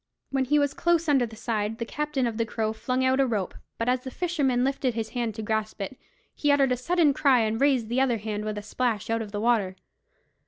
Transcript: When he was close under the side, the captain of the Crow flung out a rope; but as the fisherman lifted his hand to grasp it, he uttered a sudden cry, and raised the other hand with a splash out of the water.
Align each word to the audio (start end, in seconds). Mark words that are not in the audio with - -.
When 0.31 0.45
he 0.45 0.57
was 0.57 0.73
close 0.73 1.07
under 1.07 1.27
the 1.27 1.35
side, 1.35 1.77
the 1.77 1.85
captain 1.85 2.25
of 2.25 2.37
the 2.37 2.45
Crow 2.47 2.73
flung 2.73 3.05
out 3.05 3.19
a 3.19 3.27
rope; 3.27 3.53
but 3.77 3.87
as 3.87 3.99
the 4.01 4.09
fisherman 4.09 4.63
lifted 4.63 4.95
his 4.95 5.09
hand 5.09 5.35
to 5.35 5.43
grasp 5.43 5.79
it, 5.79 5.95
he 6.33 6.51
uttered 6.51 6.71
a 6.71 6.75
sudden 6.75 7.13
cry, 7.13 7.41
and 7.41 7.61
raised 7.61 7.87
the 7.87 8.01
other 8.01 8.17
hand 8.17 8.43
with 8.43 8.57
a 8.57 8.63
splash 8.63 9.11
out 9.11 9.21
of 9.21 9.31
the 9.31 9.39
water. 9.39 9.75